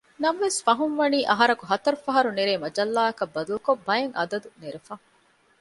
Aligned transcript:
ނަމަވެސް 0.23 0.59
ފަހުންވަނީ 0.65 1.19
އަހަރަކު 1.31 1.63
ހަތަރު 1.71 1.97
ފަހަރު 2.05 2.29
ނެރޭ 2.37 2.53
މަޖައްލާއަކަށް 2.63 3.33
ބަދަލުކޮށް 3.35 3.83
ބައެއް 3.87 4.15
އަދަދު 4.19 4.47
ނެރެފަ 4.61 4.93